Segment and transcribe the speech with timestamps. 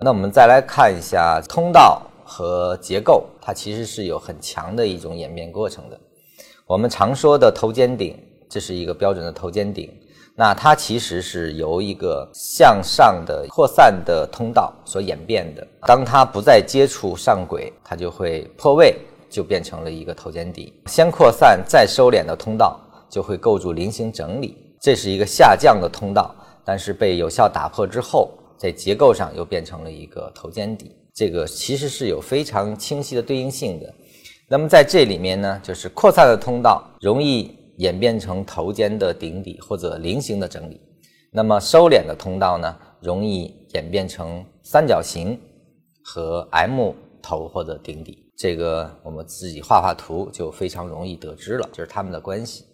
[0.00, 5.98] 那我们再来看一下通道和结构，它其实是有很强的一种演变过程的。
[6.68, 8.16] 我们常说的头肩顶，
[8.48, 9.92] 这是一个标准的头肩顶。
[10.36, 15.66] 那它其实是由一个向上的扩散的通道所演变的。
[15.84, 18.94] 当它不再接触上轨，它就会破位，
[19.28, 20.80] 就变成了一个头肩底。
[20.86, 22.78] 先扩散再收敛的通道
[23.10, 26.32] 就会构筑菱形整理，这是一个下降的通道，
[26.64, 30.94] 但是被有效打破之后，在结构上又变成了一个头肩底。
[31.14, 33.94] 这个其实是有非常清晰的对应性的。
[34.48, 37.56] 那么在这里面呢，就是扩散的通道容易。
[37.78, 40.80] 演变成头肩的顶底或者菱形的整理，
[41.30, 45.38] 那么收敛的通道呢，容易演变成三角形
[46.02, 48.32] 和 M 头或者顶底。
[48.36, 52.64] 这个我们自己画画图就非常容易得知了，就是它们的关系。